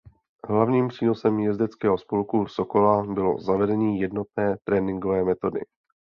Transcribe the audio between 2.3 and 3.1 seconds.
Sokola